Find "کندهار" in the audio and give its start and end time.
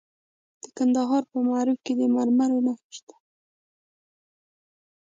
0.77-1.23